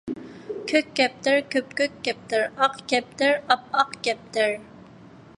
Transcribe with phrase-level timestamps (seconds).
[0.69, 4.57] كۆك كەپتەر– كۆپكۆك كەپتەر، ئاق كەپتەر- ئاپئاق كەپتەر